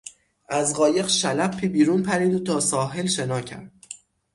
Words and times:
از 0.49 0.73
قایق 0.75 1.07
شلپی 1.07 1.67
بیرون 1.67 2.03
پرید 2.03 2.33
و 2.33 2.39
تا 2.39 2.59
ساحل 2.59 3.05
شنا 3.07 3.41
کرد. 3.41 3.71